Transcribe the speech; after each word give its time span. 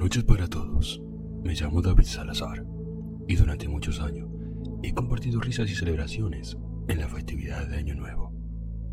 Noches 0.00 0.24
para 0.24 0.48
todos. 0.48 0.98
Me 1.44 1.52
llamo 1.52 1.82
David 1.82 2.04
Salazar 2.04 2.64
y 3.28 3.36
durante 3.36 3.68
muchos 3.68 4.00
años 4.00 4.30
he 4.82 4.94
compartido 4.94 5.42
risas 5.42 5.70
y 5.70 5.74
celebraciones 5.74 6.56
en 6.88 7.00
la 7.00 7.06
festividad 7.06 7.68
de 7.68 7.76
Año 7.76 7.94
Nuevo. 7.94 8.32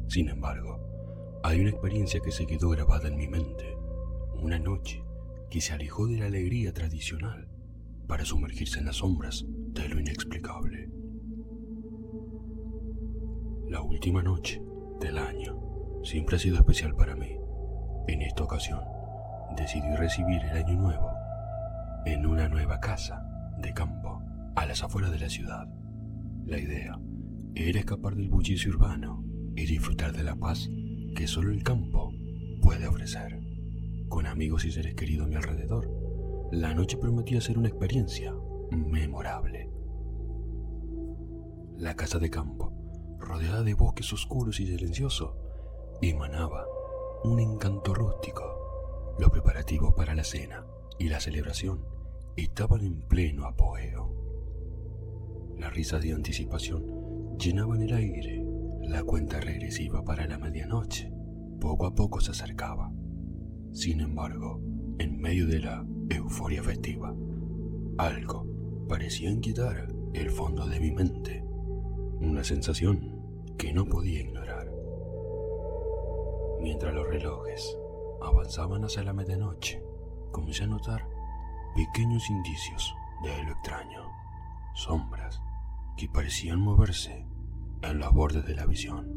Sin 0.09 0.27
embargo, 0.27 1.39
hay 1.43 1.61
una 1.61 1.69
experiencia 1.69 2.19
que 2.19 2.33
se 2.33 2.45
quedó 2.45 2.71
grabada 2.71 3.07
en 3.07 3.15
mi 3.15 3.29
mente. 3.29 3.77
Una 4.41 4.59
noche 4.59 5.01
que 5.49 5.61
se 5.61 5.71
alejó 5.71 6.07
de 6.07 6.17
la 6.17 6.25
alegría 6.25 6.73
tradicional 6.73 7.47
para 8.05 8.25
sumergirse 8.25 8.79
en 8.79 8.87
las 8.87 8.97
sombras 8.97 9.45
de 9.47 9.87
lo 9.87 10.01
inexplicable. 10.01 10.91
La 13.69 13.81
última 13.81 14.21
noche 14.21 14.61
del 14.99 15.19
año 15.19 16.03
siempre 16.03 16.35
ha 16.35 16.39
sido 16.39 16.57
especial 16.57 16.95
para 16.95 17.15
mí. 17.15 17.37
En 18.09 18.23
esta 18.23 18.43
ocasión, 18.43 18.81
decidí 19.57 19.95
recibir 19.95 20.41
el 20.43 20.57
año 20.57 20.75
nuevo 20.77 21.11
en 22.05 22.25
una 22.25 22.47
nueva 22.47 22.79
casa 22.79 23.25
de 23.57 23.73
campo 23.73 24.21
a 24.55 24.65
las 24.65 24.83
afueras 24.83 25.11
de 25.11 25.19
la 25.19 25.29
ciudad. 25.29 25.67
La 26.45 26.59
idea 26.59 26.97
era 27.55 27.79
escapar 27.79 28.15
del 28.15 28.29
bullicio 28.29 28.71
urbano 28.71 29.23
y 29.55 29.65
disfrutar 29.65 30.13
de 30.13 30.23
la 30.23 30.35
paz 30.35 30.69
que 31.15 31.27
solo 31.27 31.51
el 31.51 31.63
campo 31.63 32.13
puede 32.61 32.87
ofrecer. 32.87 33.41
Con 34.07 34.27
amigos 34.27 34.63
y 34.63 34.71
seres 34.71 34.95
queridos 34.95 35.25
a 35.25 35.29
mi 35.29 35.35
alrededor, 35.35 35.91
la 36.51 36.73
noche 36.73 36.97
prometía 36.97 37.41
ser 37.41 37.57
una 37.57 37.67
experiencia 37.67 38.33
memorable. 38.71 39.69
La 41.77 41.95
casa 41.95 42.19
de 42.19 42.29
campo, 42.29 42.71
rodeada 43.19 43.63
de 43.63 43.73
bosques 43.73 44.13
oscuros 44.13 44.59
y 44.59 44.67
silenciosos, 44.67 45.35
emanaba 46.01 46.65
un 47.23 47.39
encanto 47.39 47.93
rústico. 47.93 48.56
Los 49.19 49.31
preparativos 49.31 49.95
para 49.95 50.13
la 50.13 50.23
cena 50.23 50.65
y 50.99 51.09
la 51.09 51.19
celebración 51.19 51.83
estaban 52.35 52.81
en 52.81 53.01
pleno 53.01 53.45
apogeo. 53.45 54.13
Las 55.57 55.73
risas 55.73 56.03
de 56.03 56.13
anticipación 56.13 57.35
llenaban 57.39 57.81
el 57.81 57.93
aire. 57.93 58.45
La 58.83 59.03
cuenta 59.03 59.39
regresiva 59.39 60.03
para 60.03 60.27
la 60.27 60.37
medianoche 60.37 61.11
poco 61.59 61.87
a 61.87 61.95
poco 61.95 62.21
se 62.21 62.31
acercaba. 62.31 62.91
Sin 63.73 64.01
embargo, 64.01 64.61
en 64.99 65.19
medio 65.19 65.47
de 65.47 65.59
la 65.59 65.85
euforia 66.09 66.61
festiva, 66.61 67.15
algo 67.97 68.45
parecía 68.87 69.31
inquietar 69.31 69.87
el 70.13 70.29
fondo 70.29 70.67
de 70.67 70.79
mi 70.79 70.91
mente. 70.91 71.43
Una 72.21 72.43
sensación 72.43 73.55
que 73.57 73.73
no 73.73 73.85
podía 73.85 74.21
ignorar. 74.21 74.71
Mientras 76.61 76.93
los 76.93 77.07
relojes 77.07 77.77
avanzaban 78.21 78.83
hacia 78.83 79.03
la 79.03 79.13
medianoche, 79.13 79.83
comencé 80.31 80.63
a 80.63 80.67
notar 80.67 81.07
pequeños 81.75 82.29
indicios 82.29 82.95
de 83.23 83.43
lo 83.43 83.51
extraño, 83.51 84.03
sombras 84.73 85.41
que 85.95 86.07
parecían 86.07 86.59
moverse 86.59 87.25
en 87.81 87.99
los 87.99 88.13
bordes 88.13 88.45
de 88.45 88.55
la 88.55 88.65
visión, 88.65 89.11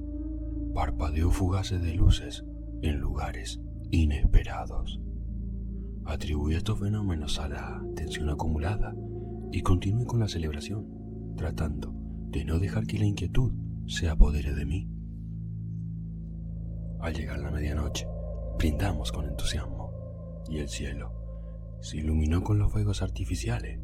parpadeo 0.75 1.31
fugaces 1.31 1.83
de 1.83 1.95
luces 1.95 2.45
en 2.83 2.99
lugares 2.99 3.61
inesperados. 3.91 5.01
Atribuí 6.05 6.55
estos 6.55 6.81
fenómenos 6.81 7.39
a 7.39 7.49
la 7.49 7.83
tensión 7.95 8.31
acumulada 8.31 8.95
y 9.53 9.63
continué 9.63 10.07
con 10.07 10.21
la 10.21 10.29
celebración, 10.29 11.35
tratando 11.37 11.95
de 12.31 12.45
no 12.45 12.59
dejar 12.59 12.87
que 12.87 12.99
la 12.99 13.07
inquietud 13.07 13.53
se 13.87 14.09
apodere 14.09 14.55
de 14.55 14.65
mí. 14.65 14.89
Al 17.01 17.15
llegar 17.15 17.39
la 17.41 17.51
medianoche, 17.51 18.07
brindamos 18.61 19.11
con 19.11 19.25
entusiasmo 19.25 19.91
y 20.47 20.59
el 20.59 20.69
cielo 20.69 21.79
se 21.81 21.97
iluminó 21.97 22.43
con 22.43 22.59
los 22.59 22.71
fuegos 22.71 23.01
artificiales. 23.01 23.81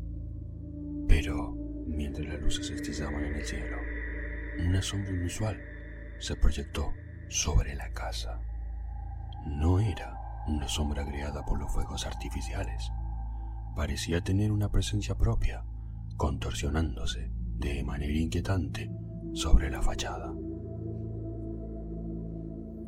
Pero 1.08 1.54
mientras 1.86 2.26
las 2.26 2.42
luces 2.42 2.68
estillaban 2.68 3.24
en 3.24 3.36
el 3.36 3.46
cielo, 3.46 3.78
una 4.68 4.82
sombra 4.82 5.12
inusual 5.12 5.58
se 6.18 6.36
proyectó 6.36 6.92
sobre 7.30 7.74
la 7.74 7.90
casa. 7.92 8.38
No 9.46 9.80
era 9.80 10.20
una 10.46 10.68
sombra 10.68 11.06
creada 11.06 11.42
por 11.46 11.58
los 11.58 11.72
fuegos 11.72 12.04
artificiales. 12.04 12.92
Parecía 13.74 14.20
tener 14.20 14.52
una 14.52 14.70
presencia 14.70 15.14
propia, 15.14 15.64
contorsionándose 16.18 17.30
de 17.32 17.82
manera 17.82 18.12
inquietante 18.12 18.90
sobre 19.32 19.70
la 19.70 19.80
fachada. 19.80 20.34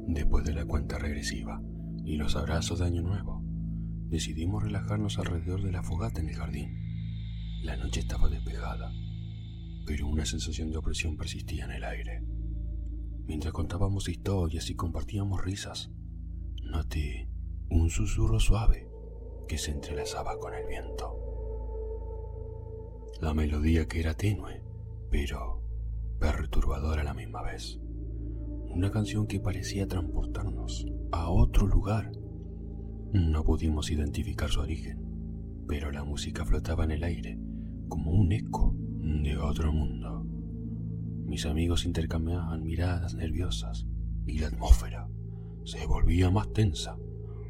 Después 0.06 0.44
de 0.44 0.52
la 0.52 0.66
cuenta 0.66 0.98
regresiva 0.98 1.62
y 2.08 2.16
los 2.16 2.36
abrazos 2.36 2.78
de 2.78 2.86
Año 2.86 3.02
Nuevo, 3.02 3.42
decidimos 4.08 4.62
relajarnos 4.62 5.18
alrededor 5.18 5.62
de 5.62 5.72
la 5.72 5.82
fogata 5.82 6.22
en 6.22 6.30
el 6.30 6.36
jardín. 6.36 7.60
La 7.62 7.76
noche 7.76 8.00
estaba 8.00 8.30
despejada, 8.30 8.90
pero 9.84 10.06
una 10.06 10.24
sensación 10.24 10.70
de 10.70 10.78
opresión 10.78 11.18
persistía 11.18 11.66
en 11.66 11.72
el 11.72 11.84
aire. 11.84 12.24
Mientras 13.26 13.52
contábamos 13.52 14.08
historias 14.08 14.70
y 14.70 14.74
compartíamos 14.74 15.44
risas, 15.44 15.90
noté 16.62 17.28
un 17.68 17.90
susurro 17.90 18.40
suave 18.40 18.88
que 19.46 19.58
se 19.58 19.72
entrelazaba 19.72 20.38
con 20.38 20.54
el 20.54 20.66
viento. 20.66 21.14
La 23.20 23.34
melodía 23.34 23.86
que 23.86 24.00
era 24.00 24.14
tenue, 24.14 24.62
pero 25.10 25.62
perturbadora 26.18 27.02
a 27.02 27.04
la 27.04 27.12
misma 27.12 27.42
vez. 27.42 27.78
Una 28.70 28.90
canción 28.90 29.26
que 29.26 29.40
parecía 29.40 29.86
transportarnos 29.88 30.86
a 31.10 31.30
otro 31.30 31.66
lugar. 31.66 32.12
No 33.12 33.42
pudimos 33.42 33.90
identificar 33.90 34.50
su 34.50 34.60
origen, 34.60 35.04
pero 35.66 35.90
la 35.90 36.04
música 36.04 36.44
flotaba 36.44 36.84
en 36.84 36.92
el 36.92 37.04
aire 37.04 37.38
como 37.88 38.12
un 38.12 38.32
eco 38.32 38.74
de 38.76 39.36
otro 39.38 39.72
mundo. 39.72 40.24
Mis 41.26 41.46
amigos 41.46 41.84
intercambiaban 41.86 42.62
miradas 42.62 43.14
nerviosas 43.14 43.86
y 44.26 44.38
la 44.38 44.48
atmósfera 44.48 45.08
se 45.64 45.86
volvía 45.86 46.30
más 46.30 46.52
tensa 46.52 46.96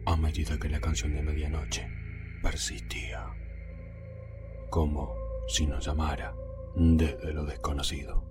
a 0.07 0.17
medida 0.17 0.59
que 0.59 0.69
la 0.69 0.81
canción 0.81 1.15
de 1.15 1.23
medianoche 1.23 1.87
persistía, 2.43 3.27
como 4.71 5.13
si 5.49 5.67
nos 5.67 5.85
llamara 5.85 6.35
desde 6.77 7.33
lo 7.33 7.45
desconocido. 7.45 8.28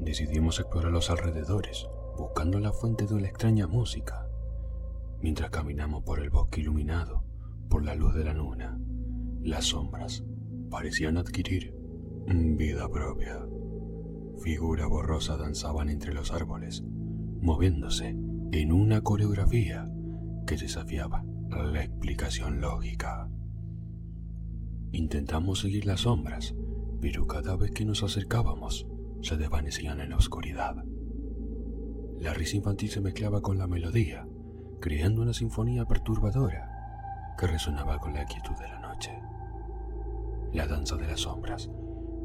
Decidimos 0.00 0.60
explorar 0.60 0.92
los 0.92 1.10
alrededores, 1.10 1.88
buscando 2.16 2.60
la 2.60 2.72
fuente 2.72 3.06
de 3.06 3.20
la 3.20 3.28
extraña 3.28 3.66
música, 3.66 4.28
mientras 5.20 5.50
caminamos 5.50 6.04
por 6.04 6.20
el 6.20 6.30
bosque 6.30 6.60
iluminado 6.60 7.24
por 7.68 7.84
la 7.84 7.94
luz 7.94 8.14
de 8.14 8.24
la 8.24 8.32
luna. 8.32 8.78
Las 9.42 9.66
sombras 9.66 10.24
parecían 10.70 11.16
adquirir 11.16 11.74
vida 12.26 12.88
propia. 12.88 13.44
Figuras 14.42 14.88
borrosas 14.88 15.38
danzaban 15.38 15.88
entre 15.88 16.14
los 16.14 16.32
árboles, 16.32 16.82
moviéndose 17.40 18.16
en 18.52 18.72
una 18.72 19.00
coreografía 19.00 19.90
que 20.46 20.56
desafiaba 20.56 21.24
la 21.50 21.82
explicación 21.82 22.60
lógica. 22.60 23.28
Intentamos 24.92 25.60
seguir 25.60 25.86
las 25.86 26.02
sombras, 26.02 26.54
pero 27.00 27.26
cada 27.26 27.56
vez 27.56 27.72
que 27.72 27.84
nos 27.84 28.02
acercábamos 28.02 28.86
se 29.22 29.36
desvanecían 29.36 30.00
en 30.00 30.10
la 30.10 30.16
oscuridad. 30.16 30.76
La 32.18 32.34
risa 32.34 32.56
infantil 32.56 32.90
se 32.90 33.00
mezclaba 33.00 33.40
con 33.40 33.58
la 33.58 33.66
melodía, 33.66 34.26
creando 34.80 35.22
una 35.22 35.32
sinfonía 35.32 35.84
perturbadora 35.84 37.34
que 37.38 37.46
resonaba 37.46 37.98
con 37.98 38.14
la 38.14 38.24
quietud 38.24 38.56
de 38.56 38.68
la 38.68 38.80
noche. 38.80 39.12
La 40.52 40.66
danza 40.66 40.96
de 40.96 41.06
las 41.06 41.20
sombras 41.20 41.70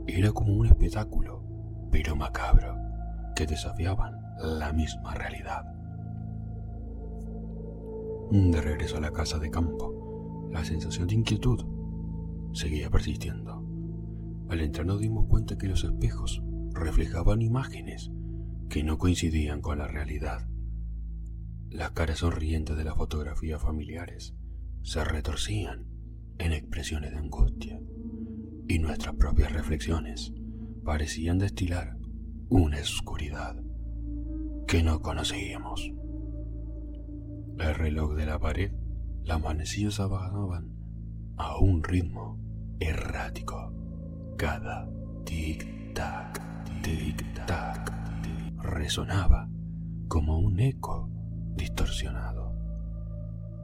era 0.07 0.31
como 0.31 0.53
un 0.53 0.65
espectáculo, 0.65 1.43
pero 1.91 2.15
macabro, 2.15 2.75
que 3.35 3.45
desafiaban 3.45 4.19
la 4.39 4.73
misma 4.73 5.13
realidad. 5.13 5.65
De 8.31 8.61
regreso 8.61 8.97
a 8.97 9.01
la 9.01 9.11
casa 9.11 9.37
de 9.37 9.51
campo, 9.51 10.49
la 10.51 10.63
sensación 10.65 11.07
de 11.07 11.15
inquietud 11.15 11.65
seguía 12.53 12.89
persistiendo. 12.89 13.63
Al 14.49 14.61
entrar 14.61 14.85
nos 14.85 14.99
dimos 14.99 15.27
cuenta 15.27 15.57
que 15.57 15.67
los 15.67 15.83
espejos 15.83 16.41
reflejaban 16.73 17.41
imágenes 17.41 18.11
que 18.69 18.83
no 18.83 18.97
coincidían 18.97 19.61
con 19.61 19.77
la 19.77 19.87
realidad. 19.87 20.47
Las 21.69 21.91
caras 21.91 22.19
sonrientes 22.19 22.77
de 22.77 22.83
las 22.83 22.95
fotografías 22.95 23.61
familiares 23.61 24.35
se 24.83 25.03
retorcían 25.03 25.87
en 26.37 26.53
expresiones 26.53 27.11
de 27.11 27.17
angustia 27.17 27.79
y 28.67 28.79
nuestras 28.79 29.15
propias 29.15 29.51
reflexiones 29.51 30.33
parecían 30.83 31.39
destilar 31.39 31.97
una 32.49 32.79
oscuridad 32.79 33.55
que 34.67 34.83
no 34.83 35.01
conocíamos. 35.01 35.91
El 37.59 37.75
reloj 37.75 38.15
de 38.15 38.25
la 38.25 38.39
pared, 38.39 38.71
las 39.23 39.41
manecillas 39.41 39.99
avanzaban 39.99 40.73
a 41.37 41.57
un 41.57 41.83
ritmo 41.83 42.39
errático. 42.79 43.73
Cada 44.37 44.89
tic-tac, 45.25 46.42
tic-tac 46.83 47.93
resonaba 48.61 49.49
como 50.09 50.37
un 50.37 50.59
eco 50.59 51.09
distorsionado. 51.55 52.53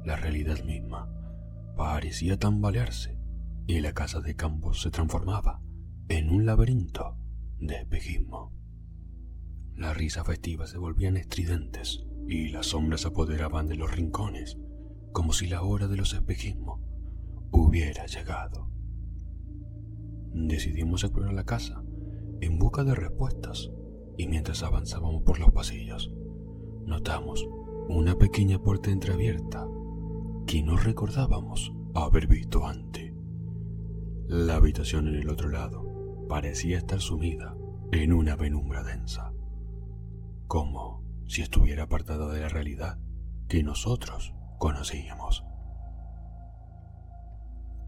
La 0.06 0.16
realidad 0.16 0.64
misma 0.64 1.10
parecía 1.76 2.38
tambalearse 2.40 3.20
y 3.68 3.82
la 3.82 3.92
casa 3.92 4.22
de 4.22 4.38
campo 4.38 4.74
se 4.74 4.90
transformaba 4.90 5.62
en 6.08 6.30
un 6.30 6.46
laberinto 6.46 7.18
de 7.60 7.82
espejismo. 7.82 8.54
Las 9.76 9.98
risas 9.98 10.26
festivas 10.26 10.70
se 10.70 10.78
volvían 10.78 11.18
estridentes 11.18 12.06
y 12.26 12.48
las 12.50 12.68
sombras 12.68 13.06
apoderaban 13.06 13.68
de 13.68 13.76
los 13.76 13.92
rincones 13.92 14.58
como 15.12 15.34
si 15.34 15.48
la 15.48 15.62
hora 15.62 15.90
de 15.90 15.98
los 15.98 16.14
espejismos 16.14 16.80
hubiera 17.52 18.06
llegado. 18.06 18.72
Decidimos 20.32 21.04
explorar 21.04 21.34
la 21.34 21.44
casa 21.44 21.84
en 22.42 22.60
busca 22.60 22.84
de 22.84 22.96
respuestas 22.96 23.72
y 24.18 24.28
mientras 24.28 24.64
avanzábamos 24.64 25.24
por 25.24 25.40
los 25.40 25.52
pasillos, 25.52 26.12
notamos 26.86 27.48
una 27.88 28.18
pequeña 28.18 28.60
puerta 28.60 28.92
entreabierta 28.92 29.68
que 30.46 30.62
no 30.64 30.78
recordábamos 30.78 31.74
haber 31.94 32.28
visto 32.28 32.66
antes. 32.66 33.14
La 34.28 34.56
habitación 34.56 35.08
en 35.08 35.16
el 35.16 35.30
otro 35.30 35.50
lado 35.50 36.26
parecía 36.28 36.78
estar 36.78 37.00
sumida 37.00 37.56
en 37.92 38.14
una 38.14 38.38
penumbra 38.38 38.84
densa, 38.84 39.34
como 40.48 41.04
si 41.28 41.42
estuviera 41.42 41.84
apartada 41.84 42.32
de 42.32 42.42
la 42.42 42.50
realidad 42.50 43.00
que 43.48 43.64
nosotros 43.64 44.34
conocíamos. 44.58 45.44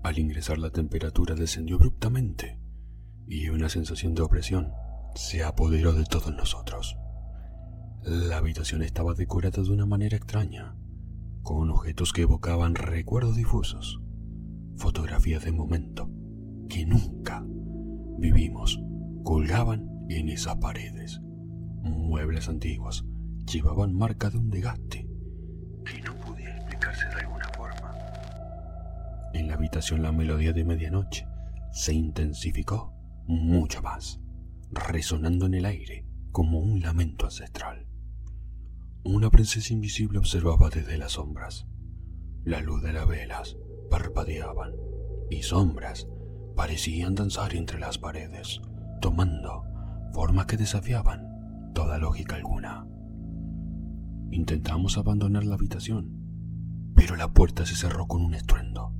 Al 0.03 0.17
ingresar 0.17 0.57
la 0.57 0.71
temperatura 0.71 1.35
descendió 1.35 1.75
abruptamente 1.75 2.60
y 3.31 3.47
una 3.47 3.69
sensación 3.69 4.13
de 4.13 4.23
opresión 4.23 4.73
se 5.15 5.41
apoderó 5.41 5.93
de 5.93 6.03
todos 6.03 6.35
nosotros. 6.35 6.97
La 8.03 8.35
habitación 8.35 8.81
estaba 8.81 9.13
decorada 9.13 9.63
de 9.63 9.71
una 9.71 9.85
manera 9.85 10.17
extraña, 10.17 10.75
con 11.41 11.69
objetos 11.69 12.11
que 12.11 12.23
evocaban 12.23 12.75
recuerdos 12.75 13.37
difusos, 13.37 14.01
fotografías 14.75 15.45
de 15.45 15.53
momento 15.53 16.09
que 16.67 16.85
nunca 16.85 17.41
vivimos 18.17 18.81
colgaban 19.23 19.87
en 20.09 20.27
esas 20.27 20.57
paredes. 20.57 21.21
Muebles 21.83 22.49
antiguos 22.49 23.05
llevaban 23.49 23.93
marca 23.93 24.29
de 24.29 24.39
un 24.39 24.49
desgaste 24.49 25.07
que 25.85 26.01
no 26.01 26.19
podía 26.19 26.57
explicarse 26.57 27.07
de 27.07 27.21
alguna 27.21 27.47
forma. 27.55 27.95
En 29.33 29.47
la 29.47 29.53
habitación 29.53 30.01
la 30.01 30.11
melodía 30.11 30.51
de 30.51 30.65
medianoche 30.65 31.25
se 31.71 31.93
intensificó 31.93 32.90
mucho 33.27 33.81
más, 33.81 34.19
resonando 34.71 35.45
en 35.45 35.53
el 35.55 35.65
aire 35.65 36.05
como 36.31 36.59
un 36.59 36.81
lamento 36.81 37.25
ancestral. 37.25 37.87
Una 39.03 39.29
princesa 39.29 39.73
invisible 39.73 40.19
observaba 40.19 40.69
desde 40.69 40.97
las 40.97 41.13
sombras. 41.13 41.67
La 42.43 42.61
luz 42.61 42.81
de 42.81 42.93
las 42.93 43.07
velas 43.07 43.57
parpadeaban 43.89 44.73
y 45.29 45.43
sombras 45.43 46.07
parecían 46.55 47.15
danzar 47.15 47.55
entre 47.55 47.79
las 47.79 47.97
paredes, 47.97 48.61
tomando 49.01 49.63
formas 50.13 50.45
que 50.45 50.57
desafiaban 50.57 51.71
toda 51.73 51.97
lógica 51.97 52.35
alguna. 52.35 52.85
Intentamos 54.31 54.97
abandonar 54.97 55.45
la 55.45 55.55
habitación, 55.55 56.91
pero 56.95 57.15
la 57.15 57.33
puerta 57.33 57.65
se 57.65 57.75
cerró 57.75 58.07
con 58.07 58.21
un 58.21 58.33
estruendo, 58.33 58.93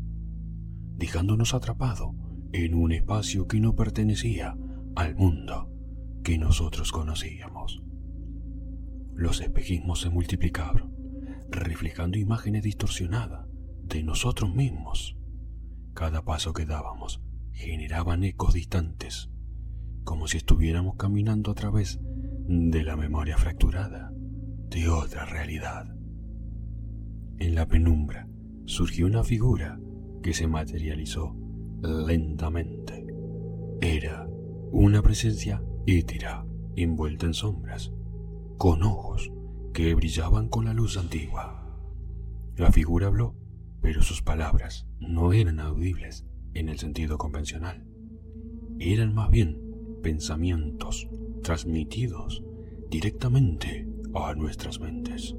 dejándonos 0.98 1.54
atrapados 1.54 2.10
en 2.54 2.76
un 2.76 2.92
espacio 2.92 3.48
que 3.48 3.60
no 3.60 3.76
pertenecía 3.76 4.58
al 4.96 5.16
mundo 5.16 5.70
que 6.24 6.38
nosotros 6.38 6.92
conocíamos. 6.92 7.82
Los 9.14 9.42
espejismos 9.42 10.02
se 10.02 10.10
multiplicaron, 10.10 10.96
reflejando 11.50 12.18
imágenes 12.18 12.64
distorsionadas 12.64 13.48
de 13.84 14.04
nosotros 14.04 14.54
mismos. 14.54 15.18
Cada 15.94 16.24
paso 16.24 16.54
que 16.54 16.66
dábamos 16.66 17.22
generaban 17.52 18.24
ecos 18.24 18.54
distantes, 18.54 19.30
como 20.04 20.28
si 20.28 20.38
estuviéramos 20.38 20.96
caminando 20.96 21.52
a 21.52 21.56
través 21.56 22.00
de 22.48 22.84
la 22.84 22.96
memoria 22.96 23.38
fracturada 23.38 24.12
de 24.70 24.90
otra 24.90 25.26
realidad. 25.26 25.96
En 27.38 27.56
la 27.56 27.68
penumbra 27.68 28.28
surgió 28.66 29.06
una 29.06 29.24
figura 29.24 29.80
que 30.24 30.34
se 30.34 30.48
materializó 30.48 31.36
lentamente. 31.82 33.06
Era 33.82 34.28
una 34.72 35.02
presencia 35.02 35.64
étera 35.86 36.46
envuelta 36.76 37.26
en 37.26 37.34
sombras, 37.34 37.92
con 38.58 38.84
ojos 38.84 39.32
que 39.74 39.96
brillaban 39.96 40.50
con 40.50 40.66
la 40.66 40.74
luz 40.74 40.98
antigua. 40.98 41.58
La 42.56 42.72
figura 42.72 43.08
habló, 43.08 43.36
pero 43.82 44.04
sus 44.04 44.22
palabras 44.22 44.88
no 45.00 45.34
eran 45.34 45.60
audibles 45.60 46.26
en 46.54 46.70
el 46.70 46.78
sentido 46.78 47.18
convencional. 47.18 47.86
Eran 48.80 49.14
más 49.14 49.30
bien 49.30 49.60
pensamientos 50.04 51.10
transmitidos 51.42 52.44
directamente 52.90 53.88
a 54.14 54.34
nuestras 54.36 54.80
mentes. 54.80 55.36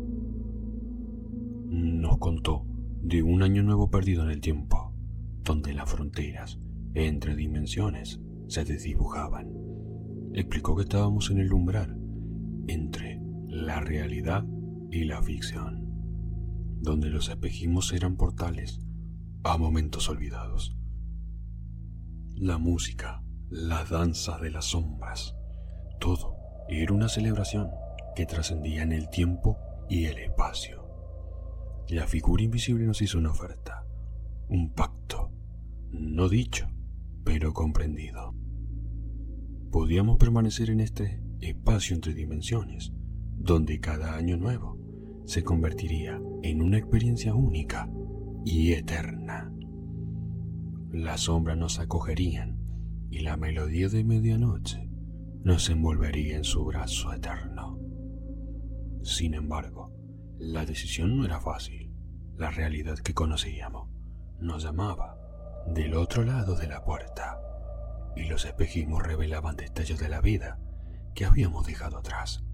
Nos 1.67 2.19
contó 2.19 2.65
de 3.03 3.23
un 3.23 3.43
año 3.43 3.63
nuevo 3.63 3.91
perdido 3.91 4.25
en 4.25 4.31
el 4.31 4.41
tiempo, 4.41 4.82
donde 5.43 5.75
las 5.75 5.91
fronteras 5.91 6.59
entre 6.95 7.35
dimensiones 7.35 8.21
se 8.49 8.65
desdibujaban. 8.65 9.51
Explicó 10.35 10.77
que 10.77 10.83
estábamos 10.83 11.31
en 11.31 11.39
el 11.39 11.53
umbral 11.53 11.99
entre 12.69 13.21
la 13.49 13.81
realidad 13.81 14.45
y 14.91 15.05
la 15.05 15.23
ficción, 15.23 15.87
donde 16.81 17.11
los 17.11 17.29
espejismos 17.29 17.93
eran 17.93 18.17
portales 18.17 18.81
a 19.45 19.57
momentos 19.57 20.09
olvidados. 20.09 20.77
La 22.35 22.59
música, 22.59 23.23
la 23.51 23.85
danza 23.85 24.39
de 24.39 24.51
las 24.51 24.67
sombras, 24.67 25.35
todo 25.99 26.37
era 26.69 26.93
una 26.93 27.09
celebración 27.09 27.71
que 28.15 28.27
trascendía 28.27 28.83
en 28.83 28.93
el 28.93 29.09
tiempo 29.11 29.59
y 29.89 30.07
el 30.07 30.19
espacio. 30.19 30.83
La 31.89 32.07
figura 32.07 32.43
invisible 32.43 32.87
nos 32.87 33.03
hizo 33.03 33.19
una 33.19 33.31
oferta, 33.31 33.85
un 34.49 34.73
pacto, 34.73 35.32
no 35.93 36.29
dicho, 36.29 36.69
pero 37.25 37.53
comprendido. 37.53 38.35
Podíamos 39.71 40.19
permanecer 40.19 40.71
en 40.71 40.81
este 40.81 41.23
espacio 41.41 41.95
entre 41.95 42.15
dimensiones, 42.15 42.93
donde 43.37 43.81
cada 43.81 44.17
año 44.17 44.37
nuevo 44.37 44.79
se 45.25 45.45
convertiría 45.45 46.21
en 46.43 46.63
una 46.63 46.79
experiencia 46.79 47.35
única 47.35 47.89
y 48.45 48.73
eterna. 48.73 49.53
Las 50.91 51.23
sombras 51.23 51.57
nos 51.57 51.79
acogerían 51.79 52.59
y 53.11 53.21
la 53.21 53.37
melodía 53.37 53.89
de 53.89 54.05
medianoche 54.05 54.89
nos 55.45 55.69
envolvería 55.71 56.37
en 56.37 56.45
su 56.45 56.65
brazo 56.65 57.13
eterno. 57.13 57.79
Sin 59.03 59.35
embargo, 59.35 59.93
la 60.39 60.65
decisión 60.65 61.17
no 61.17 61.25
era 61.25 61.41
fácil. 61.41 61.93
La 62.37 62.51
realidad 62.51 62.99
que 62.99 63.15
conocíamos 63.15 63.89
nos 64.41 64.65
llamaba 64.65 65.12
del 65.67 65.95
otro 65.95 66.25
lado 66.25 66.55
de 66.57 66.67
la 66.67 66.85
puerta 66.85 67.41
y 68.17 68.25
los 68.25 68.45
espejismos 68.45 69.03
revelaban 69.03 69.57
detalles 69.57 69.99
de 69.99 70.09
la 70.09 70.21
vida 70.21 70.59
que 71.15 71.25
habíamos 71.25 71.67
dejado 71.67 71.99
atrás. 71.99 72.45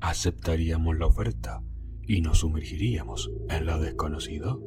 ¿Aceptaríamos 0.00 0.98
la 0.98 1.06
oferta 1.06 1.62
y 2.02 2.20
nos 2.20 2.38
sumergiríamos 2.38 3.30
en 3.48 3.66
lo 3.66 3.80
desconocido? 3.80 4.60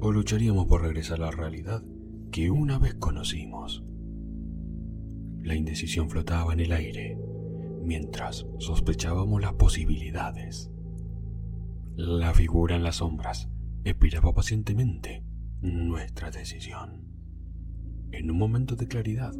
¿O 0.00 0.12
lucharíamos 0.12 0.66
por 0.66 0.82
regresar 0.82 1.20
a 1.20 1.26
la 1.26 1.30
realidad 1.30 1.82
que 2.30 2.50
una 2.50 2.78
vez 2.78 2.94
conocimos? 2.94 3.82
La 5.42 5.54
indecisión 5.54 6.10
flotaba 6.10 6.52
en 6.52 6.60
el 6.60 6.72
aire 6.72 7.18
mientras 7.82 8.46
sospechábamos 8.58 9.40
las 9.40 9.54
posibilidades. 9.54 10.70
La 11.96 12.34
figura 12.34 12.76
en 12.76 12.82
las 12.82 12.96
sombras 12.96 13.48
esperaba 13.84 14.34
pacientemente 14.34 15.22
nuestra 15.60 16.30
decisión. 16.30 17.04
En 18.12 18.30
un 18.30 18.38
momento 18.38 18.76
de 18.76 18.88
claridad 18.88 19.32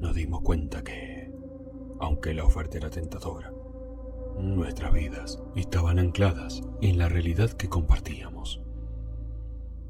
nos 0.00 0.14
dimos 0.14 0.40
cuenta 0.40 0.82
que, 0.82 1.32
aunque 2.00 2.34
la 2.34 2.44
oferta 2.44 2.78
era 2.78 2.90
tentadora, 2.90 3.52
nuestras 4.38 4.92
vidas 4.92 5.42
estaban 5.54 5.98
ancladas 5.98 6.62
en 6.80 6.98
la 6.98 7.08
realidad 7.08 7.50
que 7.50 7.68
compartíamos. 7.68 8.62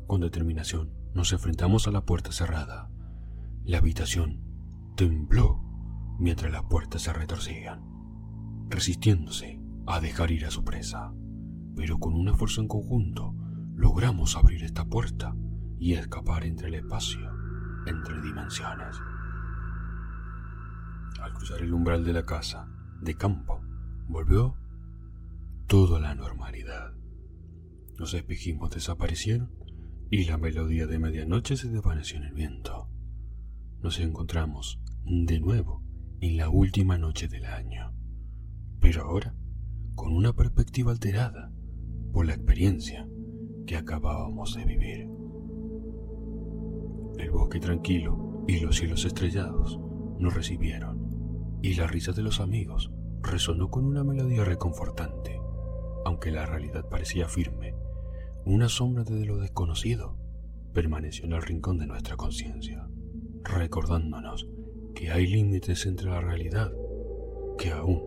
Con 0.06 0.20
determinación 0.20 0.92
nos 1.14 1.32
enfrentamos 1.32 1.88
a 1.88 1.90
la 1.90 2.04
puerta 2.04 2.32
cerrada. 2.32 2.90
La 3.64 3.78
habitación 3.78 4.42
tembló 4.96 5.62
mientras 6.18 6.52
las 6.52 6.64
puertas 6.64 7.02
se 7.02 7.12
retorcían, 7.12 7.82
resistiéndose 8.68 9.61
a 9.87 10.00
dejar 10.00 10.30
ir 10.30 10.44
a 10.44 10.50
su 10.50 10.64
presa. 10.64 11.14
Pero 11.75 11.99
con 11.99 12.14
un 12.14 12.28
esfuerzo 12.28 12.61
en 12.61 12.68
conjunto 12.68 13.34
logramos 13.75 14.37
abrir 14.37 14.64
esta 14.64 14.85
puerta 14.85 15.35
y 15.78 15.95
escapar 15.95 16.45
entre 16.45 16.69
el 16.69 16.75
espacio, 16.75 17.31
entre 17.87 18.21
dimensiones. 18.23 18.97
Al 21.21 21.33
cruzar 21.33 21.61
el 21.61 21.73
umbral 21.73 22.04
de 22.04 22.12
la 22.12 22.25
casa, 22.25 22.69
de 23.00 23.14
campo, 23.16 23.61
volvió 24.09 24.57
todo 25.66 25.97
a 25.97 26.00
la 26.00 26.14
normalidad. 26.14 26.93
Los 27.97 28.14
espejismos 28.14 28.71
desaparecieron 28.71 29.50
y 30.11 30.25
la 30.25 30.38
melodía 30.38 30.87
de 30.87 30.99
medianoche 30.99 31.57
se 31.57 31.69
desvaneció 31.69 32.19
en 32.19 32.25
el 32.25 32.35
viento. 32.35 32.88
Nos 33.83 33.99
encontramos 34.00 34.81
de 35.04 35.40
nuevo 35.40 35.83
en 36.21 36.37
la 36.37 36.49
última 36.49 36.99
noche 36.99 37.28
del 37.28 37.47
año, 37.47 37.93
pero 38.81 39.02
ahora 39.02 39.35
con 39.95 40.12
una 40.12 40.33
perspectiva 40.33 40.93
alterada 40.93 41.52
por 42.12 42.26
la 42.26 42.35
experiencia 42.35 43.07
que 43.66 43.76
acabábamos 43.76 44.54
de 44.54 44.64
vivir. 44.64 45.09
El 47.18 47.30
bosque 47.30 47.61
tranquilo 47.61 48.44
y 48.47 48.61
los 48.61 48.76
cielos 48.76 49.04
estrellados 49.04 49.78
nos 50.18 50.35
recibieron, 50.35 51.59
y 51.62 51.75
la 51.75 51.87
risa 51.87 52.12
de 52.12 52.23
los 52.23 52.40
amigos 52.40 52.90
resonó 53.23 53.71
con 53.71 53.87
una 53.87 54.04
melodía 54.04 54.44
reconfortante, 54.44 55.40
aunque 56.04 56.30
la 56.30 56.47
realidad 56.47 56.88
parecía 56.88 57.28
firme. 57.28 57.75
Una 58.44 58.68
sombra 58.68 59.04
de 59.04 59.25
lo 59.25 59.38
desconocido 59.38 60.16
permaneció 60.75 61.25
en 61.25 61.33
el 61.33 61.42
rincón 61.42 61.78
de 61.78 61.87
nuestra 61.87 62.16
conciencia, 62.16 62.87
recordándonos 63.42 64.49
que 64.94 65.11
hay 65.11 65.26
límites 65.26 65.87
entre 65.87 66.11
la 66.11 66.21
realidad 66.21 66.73
que 67.56 67.71
aún 67.73 68.02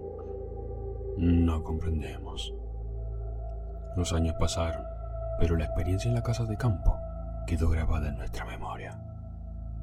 no 1.17 1.63
comprendemos. 1.63 2.53
Los 3.95 4.13
años 4.13 4.35
pasaron, 4.39 4.83
pero 5.39 5.55
la 5.55 5.65
experiencia 5.65 6.09
en 6.09 6.15
la 6.15 6.23
casa 6.23 6.45
de 6.45 6.57
campo 6.57 6.95
quedó 7.45 7.69
grabada 7.69 8.09
en 8.09 8.17
nuestra 8.17 8.45
memoria. 8.45 8.99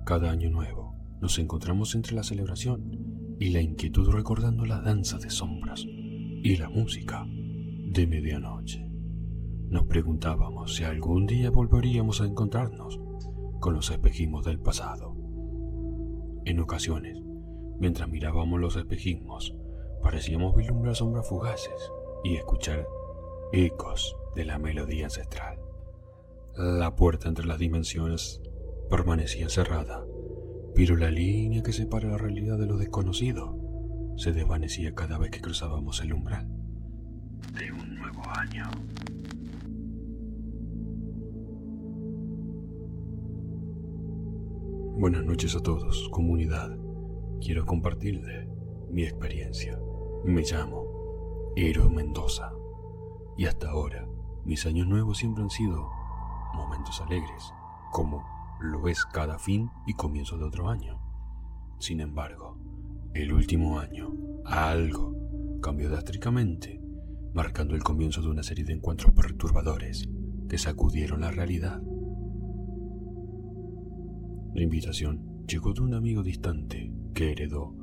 Cada 0.05 0.31
año 0.31 0.51
nuevo 0.51 0.95
nos 1.21 1.39
encontramos 1.39 1.95
entre 1.95 2.15
la 2.15 2.23
celebración 2.23 3.37
y 3.41 3.51
la 3.51 3.61
inquietud 3.61 4.11
recordando 4.11 4.67
la 4.67 4.81
danza 4.81 5.19
de 5.19 5.31
sombras 5.31 5.85
y 5.87 6.57
la 6.57 6.69
música 6.69 7.25
de 7.27 8.07
medianoche. 8.07 8.87
Nos 9.71 9.87
preguntábamos 9.87 10.75
si 10.77 10.85
algún 10.85 11.27
día 11.27 11.51
volveríamos 11.51 12.21
a 12.21 12.27
encontrarnos 12.27 13.01
con 13.61 13.75
los 13.75 13.91
espejismos 13.91 14.45
del 14.45 14.61
pasado. 14.61 15.17
En 16.45 16.61
ocasiones, 16.61 17.19
mientras 17.79 18.09
mirábamos 18.09 18.61
los 18.61 18.77
espejismos, 18.77 19.57
parecíamos 20.03 20.55
vislumbrar 20.55 20.95
sombras 20.95 21.27
fugaces 21.27 21.91
y 22.25 22.37
escuchar 22.37 22.87
ecos 23.53 24.15
de 24.35 24.45
la 24.45 24.59
melodía 24.59 25.05
ancestral. 25.05 25.59
La 26.57 26.95
puerta 26.95 27.29
entre 27.29 27.47
las 27.47 27.59
dimensiones 27.59 28.41
permanecía 28.91 29.49
cerrada, 29.49 30.05
pero 30.75 30.97
la 30.97 31.11
línea 31.11 31.63
que 31.63 31.73
separa 31.73 32.09
la 32.09 32.19
realidad 32.19 32.59
de 32.59 32.67
lo 32.67 32.77
desconocido 32.77 33.59
se 34.17 34.33
desvanecía 34.33 34.95
cada 34.95 35.19
vez 35.19 35.31
que 35.31 35.41
cruzábamos 35.41 36.01
el 36.01 36.13
umbral 36.13 36.49
de 37.53 37.71
un 37.73 37.97
nuevo 37.97 38.23
año. 38.37 38.65
Buenas 44.97 45.25
noches 45.25 45.55
a 45.57 45.61
todos, 45.61 46.09
comunidad. 46.11 46.77
Quiero 47.41 47.67
compartirles 47.67 48.49
mi 48.91 49.03
experiencia. 49.03 49.79
Me 50.25 50.43
llamo 50.43 51.53
Eros 51.57 51.91
Mendoza 51.91 52.53
y 53.37 53.47
hasta 53.47 53.71
ahora 53.71 54.09
mis 54.45 54.67
años 54.67 54.87
nuevos 54.87 55.19
siempre 55.19 55.43
han 55.43 55.51
sido 55.51 55.91
momentos 56.55 57.01
alegres, 57.01 57.53
como 57.91 58.25
lo 58.61 58.89
es 58.89 59.05
cada 59.07 59.39
fin 59.39 59.71
y 59.87 59.95
comienzo 59.95 60.37
de 60.39 60.45
otro 60.45 60.69
año. 60.69 61.01
Sin 61.79 62.01
embargo, 62.01 62.59
el 63.15 63.33
último 63.33 63.79
año, 63.79 64.13
algo 64.45 65.15
cambió 65.63 65.89
drásticamente, 65.89 66.81
marcando 67.33 67.75
el 67.75 67.83
comienzo 67.83 68.21
de 68.21 68.29
una 68.29 68.43
serie 68.43 68.65
de 68.65 68.75
encuentros 68.75 69.15
perturbadores 69.15 70.09
que 70.49 70.59
sacudieron 70.59 71.23
la 71.23 71.31
realidad. 71.31 71.83
La 74.55 74.63
invitación 74.63 75.45
llegó 75.47 75.73
de 75.73 75.81
un 75.81 75.95
amigo 75.95 76.23
distante 76.23 76.93
que 77.15 77.33
heredó 77.33 77.75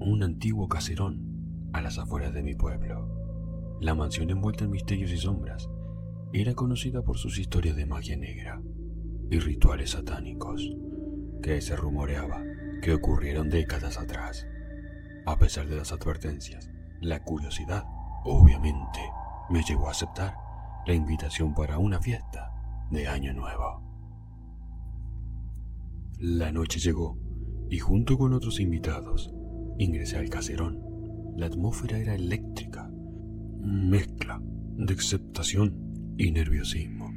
un 0.00 0.22
antiguo 0.22 0.68
caserón 0.68 1.70
a 1.72 1.80
las 1.80 1.98
afueras 1.98 2.32
de 2.32 2.42
mi 2.42 2.54
pueblo. 2.54 3.76
La 3.80 3.94
mansión 3.94 4.30
envuelta 4.30 4.64
en 4.64 4.70
misterios 4.70 5.12
y 5.12 5.16
sombras 5.16 5.68
era 6.32 6.54
conocida 6.54 7.02
por 7.02 7.16
sus 7.16 7.38
historias 7.38 7.76
de 7.76 7.86
magia 7.86 8.16
negra 8.16 8.60
y 9.30 9.38
rituales 9.38 9.90
satánicos 9.90 10.76
que 11.42 11.60
se 11.60 11.74
rumoreaba 11.74 12.42
que 12.82 12.92
ocurrieron 12.92 13.48
décadas 13.48 13.98
atrás. 13.98 14.46
A 15.26 15.38
pesar 15.38 15.68
de 15.68 15.76
las 15.76 15.92
advertencias, 15.92 16.70
la 17.00 17.22
curiosidad, 17.22 17.84
obviamente, 18.24 19.00
me 19.50 19.62
llevó 19.62 19.88
a 19.88 19.92
aceptar 19.92 20.34
la 20.86 20.94
invitación 20.94 21.54
para 21.54 21.78
una 21.78 22.00
fiesta 22.00 22.52
de 22.90 23.08
Año 23.08 23.32
Nuevo. 23.32 23.82
La 26.18 26.52
noche 26.52 26.78
llegó 26.80 27.18
y 27.70 27.78
junto 27.78 28.18
con 28.18 28.32
otros 28.32 28.60
invitados 28.60 29.32
ingresé 29.78 30.18
al 30.18 30.28
caserón. 30.28 30.82
La 31.36 31.46
atmósfera 31.46 31.98
era 31.98 32.14
eléctrica, 32.14 32.90
mezcla 33.60 34.40
de 34.42 34.94
aceptación 34.94 35.87
y 36.18 36.32
nerviosismo. 36.32 37.12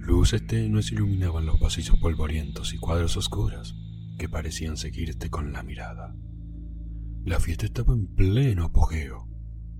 Luces 0.00 0.46
tenues 0.46 0.92
iluminaban 0.92 1.44
los 1.44 1.58
pasillos 1.58 1.98
polvorientos 1.98 2.72
y 2.72 2.78
cuadros 2.78 3.16
oscuros 3.16 3.76
que 4.18 4.28
parecían 4.28 4.76
seguirte 4.76 5.28
con 5.28 5.52
la 5.52 5.62
mirada. 5.62 6.14
La 7.24 7.40
fiesta 7.40 7.66
estaba 7.66 7.92
en 7.92 8.06
pleno 8.06 8.64
apogeo, 8.64 9.28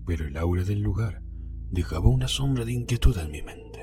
pero 0.05 0.27
el 0.27 0.37
aura 0.37 0.65
del 0.65 0.81
lugar 0.81 1.23
dejaba 1.71 2.09
una 2.09 2.29
sombra 2.29 2.65
de 2.65 2.73
inquietud 2.73 3.17
en 3.17 3.31
mi 3.31 3.41
mente. 3.41 3.81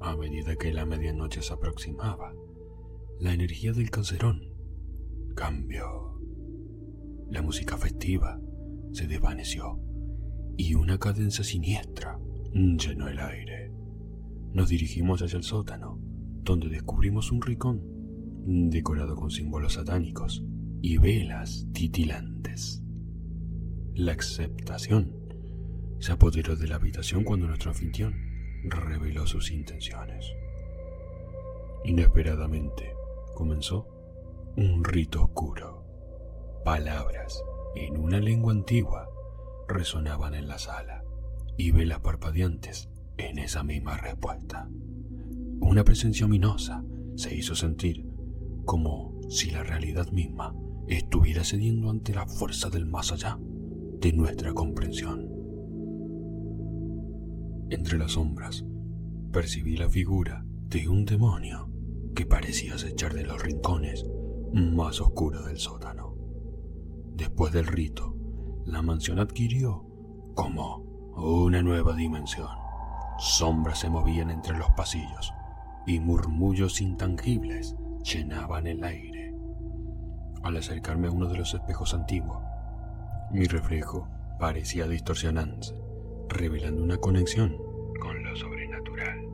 A 0.00 0.16
medida 0.16 0.56
que 0.56 0.72
la 0.72 0.86
medianoche 0.86 1.42
se 1.42 1.52
aproximaba, 1.52 2.32
la 3.18 3.34
energía 3.34 3.72
del 3.72 3.90
cancerón 3.90 4.40
cambió. 5.34 6.18
La 7.28 7.42
música 7.42 7.76
festiva 7.76 8.40
se 8.92 9.06
desvaneció 9.06 9.80
y 10.56 10.74
una 10.74 10.98
cadencia 10.98 11.44
siniestra 11.44 12.18
llenó 12.52 13.08
el 13.08 13.18
aire. 13.18 13.72
Nos 14.52 14.68
dirigimos 14.68 15.22
hacia 15.22 15.36
el 15.36 15.44
sótano, 15.44 15.98
donde 16.42 16.68
descubrimos 16.68 17.30
un 17.30 17.42
ricón 17.42 17.82
decorado 18.70 19.14
con 19.14 19.30
símbolos 19.30 19.74
satánicos 19.74 20.44
y 20.80 20.96
velas 20.98 21.66
titilantes. 21.72 22.82
La 23.94 24.12
aceptación 24.12 25.12
se 25.98 26.12
apoderó 26.12 26.56
de 26.56 26.68
la 26.68 26.76
habitación 26.76 27.24
cuando 27.24 27.46
nuestro 27.46 27.70
anfitrión 27.70 28.14
reveló 28.64 29.26
sus 29.26 29.50
intenciones. 29.50 30.32
Inesperadamente 31.84 32.94
comenzó 33.34 33.86
un 34.56 34.84
rito 34.84 35.24
oscuro. 35.24 35.84
Palabras 36.64 37.42
en 37.76 37.98
una 37.98 38.20
lengua 38.20 38.52
antigua 38.52 39.08
resonaban 39.68 40.34
en 40.34 40.48
la 40.48 40.58
sala 40.58 41.04
y 41.58 41.72
velas 41.72 42.00
parpadeantes 42.00 42.88
en 43.18 43.38
esa 43.38 43.62
misma 43.64 43.98
respuesta. 43.98 44.70
Una 45.60 45.84
presencia 45.84 46.24
ominosa 46.24 46.84
se 47.16 47.34
hizo 47.34 47.54
sentir 47.54 48.06
como 48.64 49.20
si 49.28 49.50
la 49.50 49.64
realidad 49.64 50.10
misma 50.12 50.54
estuviera 50.86 51.44
cediendo 51.44 51.90
ante 51.90 52.14
la 52.14 52.26
fuerza 52.26 52.70
del 52.70 52.86
más 52.86 53.12
allá 53.12 53.38
de 54.00 54.12
nuestra 54.12 54.54
comprensión. 54.54 55.28
Entre 57.70 57.98
las 57.98 58.12
sombras 58.12 58.64
percibí 59.32 59.76
la 59.76 59.90
figura 59.90 60.46
de 60.70 60.88
un 60.88 61.04
demonio 61.04 61.70
que 62.14 62.24
parecía 62.24 62.74
acechar 62.74 63.14
de 63.14 63.24
los 63.24 63.42
rincones 63.42 64.06
más 64.54 65.00
oscuros 65.00 65.44
del 65.46 65.58
sótano. 65.58 66.16
Después 67.14 67.52
del 67.52 67.66
rito, 67.66 68.16
la 68.64 68.80
mansión 68.80 69.18
adquirió 69.18 69.84
como 70.34 70.87
una 71.20 71.62
nueva 71.62 71.94
dimensión. 71.94 72.48
Sombras 73.18 73.80
se 73.80 73.90
movían 73.90 74.30
entre 74.30 74.56
los 74.56 74.70
pasillos 74.70 75.32
y 75.86 76.00
murmullos 76.00 76.80
intangibles 76.80 77.76
llenaban 78.04 78.66
el 78.66 78.84
aire. 78.84 79.34
Al 80.42 80.56
acercarme 80.56 81.08
a 81.08 81.10
uno 81.10 81.28
de 81.28 81.38
los 81.38 81.54
espejos 81.54 81.94
antiguos, 81.94 82.42
mi 83.32 83.46
reflejo 83.46 84.08
parecía 84.38 84.86
distorsionarse, 84.86 85.74
revelando 86.28 86.82
una 86.82 86.98
conexión 86.98 87.56
con 88.00 88.22
lo 88.22 88.36
sobrenatural. 88.36 89.26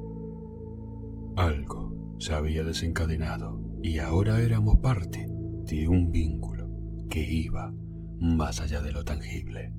Algo 1.36 1.92
se 2.18 2.32
había 2.32 2.64
desencadenado 2.64 3.60
y 3.82 3.98
ahora 3.98 4.40
éramos 4.40 4.78
parte 4.78 5.26
de 5.28 5.88
un 5.88 6.10
vínculo 6.10 6.68
que 7.10 7.20
iba 7.20 7.72
más 8.18 8.60
allá 8.60 8.80
de 8.80 8.92
lo 8.92 9.04
tangible. 9.04 9.72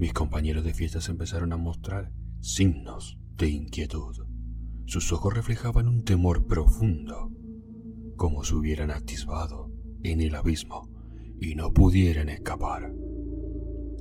Mis 0.00 0.14
compañeros 0.14 0.64
de 0.64 0.72
fiestas 0.72 1.10
empezaron 1.10 1.52
a 1.52 1.58
mostrar 1.58 2.10
signos 2.40 3.18
de 3.36 3.50
inquietud. 3.50 4.16
Sus 4.86 5.12
ojos 5.12 5.34
reflejaban 5.34 5.88
un 5.88 6.04
temor 6.04 6.46
profundo, 6.46 7.30
como 8.16 8.42
si 8.42 8.54
hubieran 8.54 8.90
atisbado 8.92 9.70
en 10.02 10.22
el 10.22 10.36
abismo 10.36 10.88
y 11.38 11.54
no 11.54 11.74
pudieran 11.74 12.30
escapar. 12.30 12.94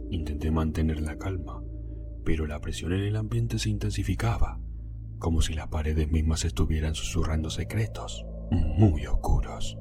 Intenté 0.10 0.51
mantener 0.51 1.01
la 1.01 1.18
calma, 1.18 1.62
pero 2.24 2.48
la 2.48 2.62
presión 2.62 2.94
en 2.94 3.01
el 3.01 3.18
ambiente 3.18 3.60
se 3.60 3.70
intensificaba, 3.70 4.58
como 5.18 5.41
si 5.41 5.53
las 5.53 5.68
paredes 5.68 6.10
mismas 6.10 6.46
estuvieran 6.46 6.96
susurrando 6.96 7.50
secretos 7.50 8.25
muy 8.51 9.06
oscuros. 9.06 9.77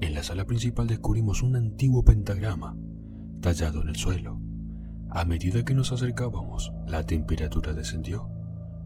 En 0.00 0.12
la 0.12 0.24
sala 0.24 0.44
principal 0.44 0.88
descubrimos 0.88 1.40
un 1.44 1.54
antiguo 1.54 2.04
pentagrama 2.04 2.76
tallado 3.40 3.82
en 3.82 3.90
el 3.90 3.96
suelo. 3.96 4.40
A 5.16 5.24
medida 5.24 5.64
que 5.64 5.72
nos 5.72 5.92
acercábamos, 5.92 6.74
la 6.86 7.02
temperatura 7.06 7.72
descendió 7.72 8.28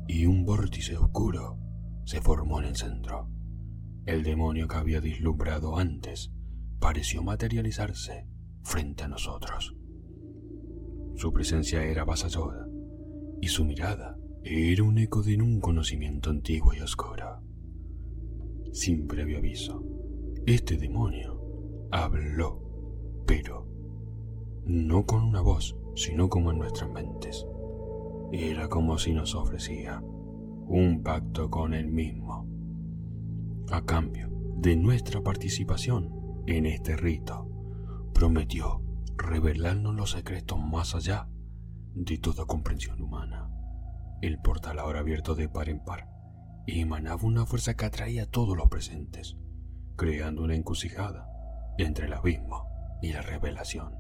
y 0.06 0.26
un 0.26 0.44
vórtice 0.44 0.96
oscuro 0.96 1.58
se 2.04 2.20
formó 2.20 2.60
en 2.60 2.66
el 2.66 2.76
centro. 2.76 3.28
El 4.06 4.22
demonio 4.22 4.68
que 4.68 4.76
había 4.76 5.00
deslumbrado 5.00 5.76
antes 5.76 6.30
pareció 6.78 7.24
materializarse 7.24 8.28
frente 8.62 9.02
a 9.02 9.08
nosotros. 9.08 9.74
Su 11.16 11.32
presencia 11.32 11.82
era 11.82 12.02
avasalladora 12.02 12.64
y 13.40 13.48
su 13.48 13.64
mirada 13.64 14.16
era 14.44 14.84
un 14.84 14.98
eco 14.98 15.24
de 15.24 15.34
un 15.34 15.60
conocimiento 15.60 16.30
antiguo 16.30 16.72
y 16.74 16.78
oscuro. 16.78 17.42
Sin 18.72 19.08
previo 19.08 19.38
aviso, 19.38 19.84
este 20.46 20.76
demonio 20.76 21.88
habló, 21.90 23.24
pero 23.26 23.66
no 24.64 25.04
con 25.04 25.24
una 25.24 25.40
voz, 25.40 25.76
sino 25.94 26.28
como 26.28 26.50
en 26.50 26.58
nuestras 26.58 26.90
mentes. 26.90 27.46
Era 28.32 28.68
como 28.68 28.98
si 28.98 29.12
nos 29.12 29.34
ofrecía 29.34 30.02
un 30.02 31.02
pacto 31.02 31.50
con 31.50 31.74
él 31.74 31.88
mismo, 31.88 32.46
a 33.72 33.84
cambio 33.84 34.28
de 34.56 34.76
nuestra 34.76 35.20
participación 35.20 36.42
en 36.46 36.66
este 36.66 36.96
rito. 36.96 37.48
Prometió 38.14 38.82
revelarnos 39.16 39.94
los 39.94 40.12
secretos 40.12 40.58
más 40.58 40.94
allá 40.94 41.28
de 41.94 42.18
toda 42.18 42.44
comprensión 42.44 43.02
humana. 43.02 43.50
El 44.22 44.38
portal 44.38 44.78
ahora 44.78 45.00
abierto 45.00 45.34
de 45.34 45.48
par 45.48 45.68
en 45.68 45.82
par 45.82 46.08
emanaba 46.66 47.24
una 47.24 47.46
fuerza 47.46 47.74
que 47.74 47.86
atraía 47.86 48.24
a 48.24 48.30
todos 48.30 48.56
los 48.56 48.68
presentes, 48.68 49.36
creando 49.96 50.42
una 50.42 50.54
encrucijada 50.54 51.26
entre 51.78 52.06
el 52.06 52.12
abismo 52.12 52.68
y 53.02 53.12
la 53.12 53.22
revelación. 53.22 53.94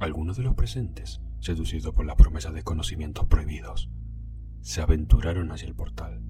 Algunos 0.00 0.38
de 0.38 0.44
los 0.44 0.54
presentes, 0.54 1.20
seducidos 1.40 1.92
por 1.92 2.06
la 2.06 2.16
promesa 2.16 2.50
de 2.52 2.62
conocimientos 2.62 3.26
prohibidos, 3.26 3.90
se 4.62 4.80
aventuraron 4.80 5.52
hacia 5.52 5.68
el 5.68 5.74
portal. 5.74 6.22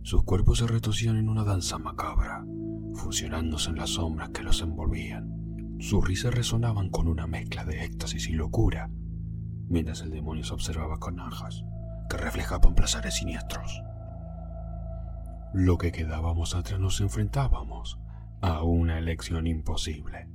Sus 0.00 0.24
cuerpos 0.24 0.60
se 0.60 0.66
retorcían 0.66 1.18
en 1.18 1.28
una 1.28 1.44
danza 1.44 1.76
macabra, 1.76 2.46
fusionándose 2.94 3.68
en 3.68 3.76
las 3.76 3.90
sombras 3.90 4.30
que 4.30 4.42
los 4.42 4.62
envolvían. 4.62 5.76
Sus 5.80 6.02
risas 6.02 6.32
resonaban 6.32 6.88
con 6.88 7.06
una 7.06 7.26
mezcla 7.26 7.66
de 7.66 7.84
éxtasis 7.84 8.26
y 8.30 8.32
locura, 8.32 8.88
mientras 9.68 10.00
el 10.00 10.08
demonio 10.08 10.42
se 10.42 10.54
observaba 10.54 10.96
con 10.96 11.16
najas 11.16 11.62
que 12.08 12.16
reflejaban 12.16 12.74
placeres 12.74 13.16
siniestros. 13.16 13.82
Lo 15.52 15.76
que 15.76 15.92
quedábamos 15.92 16.54
atrás 16.54 16.80
nos 16.80 17.02
enfrentábamos 17.02 17.98
a 18.40 18.62
una 18.62 18.98
elección 18.98 19.46
imposible. 19.46 20.30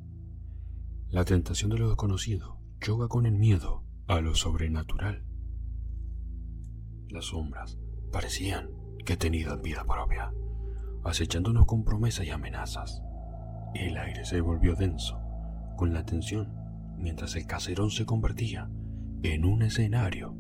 La 1.10 1.26
tentación 1.26 1.72
de 1.72 1.80
lo 1.80 1.88
desconocido 1.88 2.59
choca 2.80 3.08
con 3.08 3.26
el 3.26 3.34
miedo 3.34 3.84
a 4.08 4.22
lo 4.22 4.36
sobrenatural. 4.36 5.24
Las 7.10 7.26
sombras 7.26 7.78
parecían 8.12 8.70
que 9.06 9.18
tenían 9.18 9.62
vida 9.62 9.84
propia, 9.84 10.34
acechándonos 11.04 11.66
con 11.66 11.84
promesas 11.84 12.26
y 12.26 12.30
amenazas. 12.30 13.02
El 13.74 13.98
aire 13.98 14.26
se 14.26 14.42
volvió 14.42 14.76
denso, 14.76 15.20
con 15.76 15.94
la 15.94 16.06
tensión, 16.06 16.54
mientras 16.98 17.36
el 17.36 17.46
caserón 17.46 17.92
se 17.92 18.06
convertía 18.06 18.70
en 19.24 19.46
un 19.46 19.62
escenario 19.62 20.36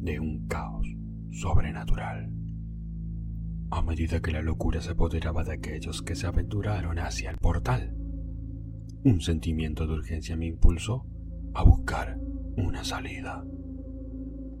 de 0.00 0.18
un 0.18 0.46
caos 0.46 0.86
sobrenatural. 1.30 2.32
A 3.70 3.82
medida 3.82 4.20
que 4.20 4.32
la 4.32 4.42
locura 4.42 4.80
se 4.80 4.92
apoderaba 4.92 5.44
de 5.44 5.52
aquellos 5.52 6.02
que 6.02 6.14
se 6.14 6.26
aventuraron 6.26 6.98
hacia 6.98 7.30
el 7.30 7.38
portal, 7.38 7.96
un 9.04 9.20
sentimiento 9.20 9.86
de 9.86 9.94
urgencia 9.94 10.36
me 10.36 10.46
impulsó 10.46 11.06
a 11.54 11.64
buscar 11.64 12.18
una 12.56 12.84
salida. 12.84 13.44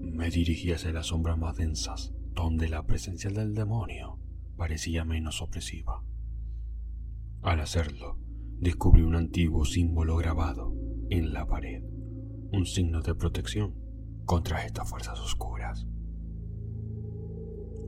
Me 0.00 0.30
dirigí 0.30 0.72
hacia 0.72 0.92
las 0.92 1.06
sombras 1.06 1.38
más 1.38 1.56
densas, 1.56 2.12
donde 2.34 2.68
la 2.68 2.86
presencia 2.86 3.30
del 3.30 3.54
demonio 3.54 4.18
parecía 4.56 5.04
menos 5.04 5.42
opresiva. 5.42 6.02
Al 7.42 7.60
hacerlo, 7.60 8.18
descubrí 8.60 9.02
un 9.02 9.16
antiguo 9.16 9.64
símbolo 9.64 10.16
grabado 10.16 10.74
en 11.10 11.32
la 11.32 11.46
pared, 11.46 11.82
un 12.52 12.66
signo 12.66 13.00
de 13.02 13.14
protección 13.14 13.74
contra 14.24 14.64
estas 14.64 14.88
fuerzas 14.88 15.18
oscuras. 15.20 15.86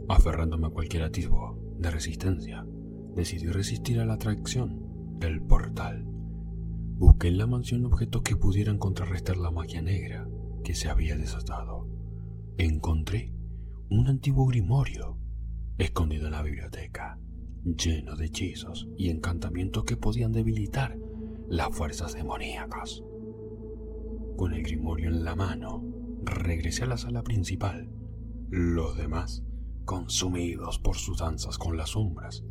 Aferrándome 0.09 0.67
a 0.67 0.71
cualquier 0.71 1.05
atisbo 1.05 1.59
de 1.79 1.90
resistencia, 1.90 2.67
decidí 3.14 3.47
resistir 3.47 4.01
a 4.01 4.05
la 4.05 4.14
atracción 4.14 5.19
del 5.19 5.40
portal. 5.43 6.07
Busqué 6.96 7.28
en 7.28 7.38
la 7.38 7.46
mansión 7.46 7.85
objetos 7.87 8.22
que 8.22 8.37
pudieran 8.37 8.78
contrarrestar 8.78 9.37
la 9.37 9.50
magia 9.50 9.83
negra 9.83 10.28
que 10.62 10.74
se 10.74 10.88
había 10.88 11.16
desatado 11.16 11.88
encontré 12.57 13.35
un 13.90 14.07
antiguo 14.07 14.46
grimorio 14.46 15.18
escondido 15.76 16.26
en 16.26 16.33
la 16.33 16.42
biblioteca, 16.42 17.18
lleno 17.64 18.14
de 18.16 18.26
hechizos 18.26 18.88
y 18.96 19.11
encantamientos 19.11 19.85
que 19.85 19.96
podían 19.96 20.33
debilitar 20.33 20.96
las 21.48 21.74
fuerzas 21.76 22.14
demoníacas. 22.14 23.02
Con 24.37 24.54
el 24.54 24.62
grimorio 24.62 25.09
en 25.09 25.24
la 25.24 25.35
mano, 25.35 25.83
regresé 26.22 26.85
a 26.85 26.87
la 26.87 26.96
sala 26.96 27.22
principal. 27.22 27.90
Los 28.50 28.96
demás, 28.96 29.44
consumidos 29.85 30.78
por 30.78 30.96
sus 30.96 31.18
danzas 31.18 31.59
con 31.59 31.76
las 31.76 31.90
sombras, 31.90 32.44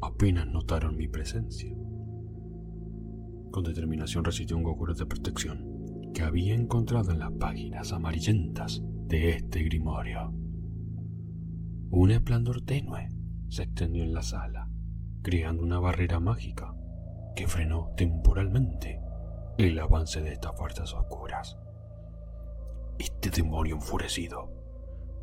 apenas 0.00 0.46
notaron 0.46 0.96
mi 0.96 1.08
presencia. 1.08 1.76
Con 3.50 3.64
determinación 3.64 4.24
recité 4.24 4.54
un 4.54 4.62
conjuro 4.62 4.94
de 4.94 5.06
protección 5.06 6.12
que 6.14 6.22
había 6.22 6.54
encontrado 6.54 7.10
en 7.10 7.18
las 7.18 7.32
páginas 7.32 7.92
amarillentas 7.92 8.80
de 9.08 9.30
este 9.30 9.64
grimorio. 9.64 10.32
Un 11.90 12.12
esplendor 12.12 12.62
tenue 12.62 13.08
se 13.48 13.64
extendió 13.64 14.04
en 14.04 14.14
la 14.14 14.22
sala, 14.22 14.68
creando 15.22 15.64
una 15.64 15.80
barrera 15.80 16.20
mágica 16.20 16.76
que 17.34 17.48
frenó 17.48 17.90
temporalmente 17.96 19.00
el 19.58 19.76
avance 19.80 20.20
de 20.22 20.32
estas 20.32 20.56
fuerzas 20.56 20.94
oscuras. 20.94 21.58
Este 22.98 23.30
demonio 23.30 23.74
enfurecido 23.74 24.48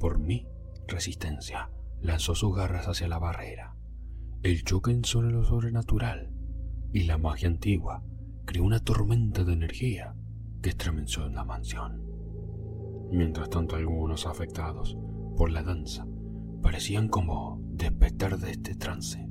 por 0.02 0.20
mi 0.20 0.46
resistencia 0.86 1.72
lanzó 2.02 2.36
sus 2.36 2.54
garras 2.54 2.90
hacia 2.90 3.08
la 3.08 3.20
barrera. 3.20 3.78
El 4.44 4.64
choque 4.66 5.00
sobre 5.04 5.32
lo 5.32 5.46
sobrenatural 5.46 6.34
y 6.92 7.04
la 7.04 7.18
magia 7.18 7.48
antigua 7.48 8.04
creó 8.48 8.64
una 8.64 8.80
tormenta 8.80 9.44
de 9.44 9.52
energía 9.52 10.16
que 10.62 10.70
estremeció 10.70 11.26
en 11.26 11.36
la 11.36 11.44
mansión. 11.44 12.02
Mientras 13.12 13.50
tanto 13.50 13.76
algunos 13.76 14.26
afectados 14.26 14.98
por 15.36 15.52
la 15.52 15.64
danza 15.64 16.08
parecían 16.64 17.10
como 17.10 17.60
despertar 17.74 18.38
de 18.38 18.52
este 18.52 18.74
trance, 18.74 19.30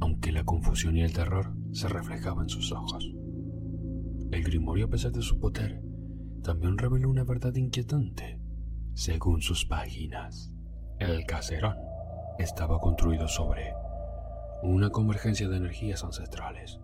aunque 0.00 0.32
la 0.32 0.42
confusión 0.42 0.96
y 0.96 1.02
el 1.02 1.12
terror 1.12 1.54
se 1.70 1.88
reflejaban 1.88 2.46
en 2.46 2.48
sus 2.48 2.72
ojos. 2.72 3.08
El 4.32 4.42
grimorio, 4.42 4.86
a 4.86 4.90
pesar 4.90 5.12
de 5.12 5.22
su 5.22 5.38
poder, 5.38 5.80
también 6.42 6.78
reveló 6.78 7.08
una 7.08 7.22
verdad 7.22 7.54
inquietante. 7.54 8.40
Según 8.94 9.40
sus 9.40 9.66
páginas, 9.66 10.52
el 10.98 11.26
caserón 11.26 11.76
estaba 12.40 12.80
construido 12.80 13.28
sobre 13.28 13.72
una 14.64 14.90
convergencia 14.90 15.48
de 15.48 15.58
energías 15.58 16.02
ancestrales. 16.02 16.80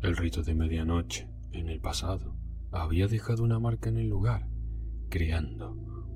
El 0.00 0.16
rito 0.16 0.44
de 0.44 0.54
medianoche, 0.54 1.28
en 1.50 1.68
el 1.68 1.80
pasado, 1.80 2.36
había 2.70 3.08
dejado 3.08 3.42
una 3.42 3.58
marca 3.58 3.88
en 3.88 3.96
el 3.96 4.08
lugar 4.08 4.48
creando 5.08 5.72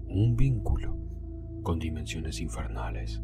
un 0.06 0.36
vínculo 0.36 0.96
con 1.64 1.80
dimensiones 1.80 2.40
infernales. 2.40 3.20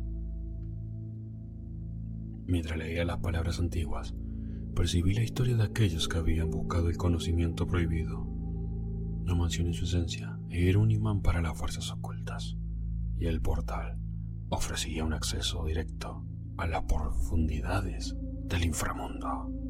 Mientras 2.47 2.77
leía 2.77 3.05
las 3.05 3.19
palabras 3.19 3.61
antiguas, 3.61 4.15
percibí 4.75 5.15
la 5.15 5.23
historia 5.23 5.57
de 5.57 5.63
aquellos 5.63 6.09
que 6.09 6.19
habían 6.19 6.51
buscado 6.51 6.89
el 6.89 6.97
conocimiento 6.97 7.67
prohibido. 7.67 8.27
Mansión 9.27 9.69
en 9.69 9.75
su 9.75 9.85
esencia 9.85 10.41
era 10.51 10.81
un 10.81 10.91
imán 10.91 11.23
para 11.23 11.41
las 11.41 11.57
fuerzas 11.57 11.93
ocultas, 11.93 12.57
y 13.17 13.27
el 13.27 13.41
portal 13.41 13.97
ofrecía 14.49 15.05
un 15.05 15.13
acceso 15.13 15.65
directo 15.67 16.25
a 16.57 16.67
las 16.67 16.83
profundidades 16.83 18.17
del 18.47 18.65
inframundo. 18.65 19.68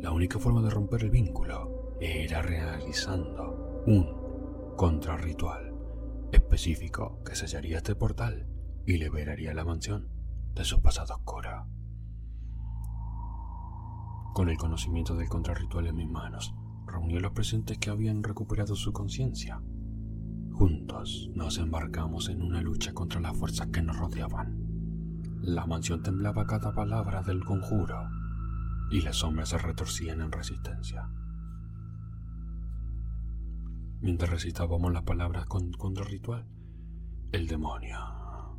La 0.00 0.12
única 0.12 0.38
forma 0.38 0.62
de 0.62 0.70
romper 0.70 1.02
el 1.02 1.10
vínculo 1.10 1.98
era 2.00 2.40
realizando 2.40 3.82
un 3.86 4.74
contrarritual 4.74 5.74
específico 6.32 7.22
que 7.22 7.34
sellaría 7.34 7.76
este 7.76 7.94
portal 7.94 8.46
y 8.86 8.96
liberaría 8.96 9.52
la 9.52 9.64
mansión 9.64 10.08
de 10.54 10.64
su 10.64 10.80
pasado 10.80 11.14
oscuro. 11.16 11.66
Con 14.32 14.48
el 14.48 14.56
conocimiento 14.56 15.14
del 15.16 15.28
contrarritual 15.28 15.86
en 15.88 15.96
mis 15.96 16.08
manos, 16.08 16.54
reuní 16.86 17.18
a 17.18 17.20
los 17.20 17.32
presentes 17.32 17.76
que 17.76 17.90
habían 17.90 18.22
recuperado 18.22 18.76
su 18.76 18.94
conciencia. 18.94 19.60
Juntos 20.52 21.30
nos 21.34 21.58
embarcamos 21.58 22.30
en 22.30 22.40
una 22.40 22.62
lucha 22.62 22.94
contra 22.94 23.20
las 23.20 23.36
fuerzas 23.36 23.66
que 23.66 23.82
nos 23.82 23.98
rodeaban. 23.98 24.56
La 25.42 25.66
mansión 25.66 26.02
temblaba 26.02 26.46
cada 26.46 26.72
palabra 26.72 27.22
del 27.22 27.44
conjuro 27.44 28.19
y 28.90 29.02
las 29.02 29.16
sombras 29.16 29.50
se 29.50 29.58
retorcían 29.58 30.20
en 30.20 30.32
resistencia. 30.32 31.08
Mientras 34.00 34.30
recitábamos 34.30 34.92
las 34.92 35.02
palabras 35.02 35.46
contra 35.46 36.04
el 36.04 36.10
ritual, 36.10 36.46
el 37.32 37.46
demonio 37.46 37.98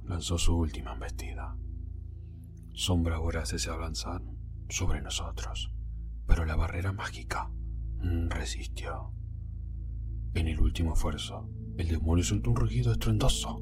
lanzó 0.05 0.37
su 0.37 0.55
última 0.55 0.93
embestida. 0.93 1.57
Sombras 2.73 3.19
voraces 3.19 3.61
se 3.61 3.69
avanzaron 3.69 4.37
sobre 4.69 5.01
nosotros, 5.01 5.73
pero 6.27 6.45
la 6.45 6.55
barrera 6.55 6.93
mágica 6.93 7.51
resistió. 8.29 9.13
En 10.33 10.47
el 10.47 10.59
último 10.61 10.93
esfuerzo, 10.93 11.49
el 11.77 11.89
demonio 11.89 12.23
soltó 12.23 12.51
un 12.51 12.55
rugido 12.55 12.93
estruendoso 12.93 13.61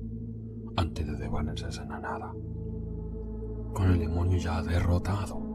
antes 0.77 1.07
de 1.07 1.17
desvanecerse 1.17 1.81
en 1.81 1.89
la 1.89 1.99
nada. 1.99 2.31
Con 3.73 3.91
el 3.91 3.99
demonio 3.99 4.37
ya 4.37 4.61
derrotado, 4.61 5.48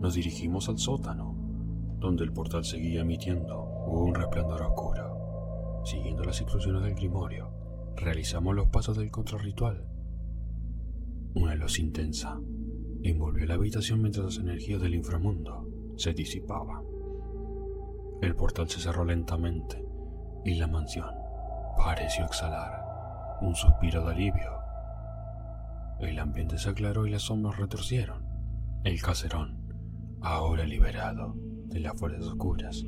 nos 0.00 0.14
dirigimos 0.14 0.68
al 0.68 0.78
sótano, 0.78 1.34
donde 1.98 2.24
el 2.24 2.32
portal 2.32 2.64
seguía 2.64 3.00
emitiendo 3.00 3.64
un 3.86 4.14
resplandor 4.14 4.62
oscuro. 4.62 5.82
Siguiendo 5.84 6.24
las 6.24 6.40
instrucciones 6.40 6.82
del 6.82 6.94
grimorio, 6.94 7.50
realizamos 7.96 8.54
los 8.54 8.68
pasos 8.68 8.96
del 8.96 9.10
contrarritual. 9.10 9.86
Una 11.34 11.54
luz 11.54 11.78
intensa 11.78 12.38
envolvió 13.02 13.46
la 13.46 13.54
habitación 13.54 14.00
mientras 14.00 14.24
las 14.24 14.38
energías 14.38 14.80
del 14.80 14.94
inframundo 14.94 15.68
se 15.96 16.12
disipaban. 16.12 16.84
El 18.20 18.34
portal 18.34 18.68
se 18.68 18.80
cerró 18.80 19.04
lentamente 19.04 19.84
y 20.44 20.54
la 20.54 20.66
mansión 20.66 21.14
pareció 21.76 22.24
exhalar 22.24 22.88
un 23.40 23.54
suspiro 23.54 24.04
de 24.04 24.12
alivio. 24.12 24.58
El 26.00 26.18
ambiente 26.18 26.58
se 26.58 26.70
aclaró 26.70 27.06
y 27.06 27.10
las 27.10 27.22
sombras 27.22 27.56
retorcieron. 27.56 28.24
El 28.84 29.00
caserón, 29.00 29.67
ahora 30.20 30.64
liberado 30.64 31.34
de 31.66 31.80
las 31.80 31.98
fuerzas 31.98 32.24
oscuras, 32.24 32.84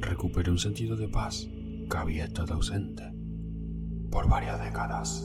recuperó 0.00 0.52
un 0.52 0.58
sentido 0.58 0.96
de 0.96 1.08
paz 1.08 1.48
que 1.90 1.96
había 1.96 2.24
estado 2.24 2.54
ausente 2.54 3.04
por 4.10 4.28
varias 4.28 4.60
décadas. 4.60 5.24